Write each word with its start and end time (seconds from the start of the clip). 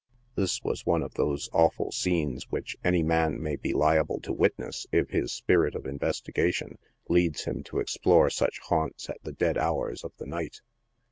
This 0.33 0.63
was 0.63 0.83
one 0.83 1.03
of 1.03 1.13
those 1.13 1.47
awful 1.53 1.91
scenes 1.91 2.49
which 2.49 2.75
any 2.83 3.03
man 3.03 3.39
may 3.39 3.55
be 3.55 3.71
liable 3.71 4.19
to 4.21 4.33
witness, 4.33 4.87
if 4.91 5.11
his 5.11 5.31
spirit 5.31 5.75
of 5.75 5.85
investigation 5.85 6.79
leads 7.07 7.43
him 7.43 7.61
to 7.65 7.77
explore 7.77 8.31
such 8.31 8.57
haunts 8.61 9.11
at 9.11 9.21
the 9.21 9.31
dead 9.31 9.59
hours 9.59 10.03
of 10.03 10.11
the 10.17 10.25
night. 10.25 10.61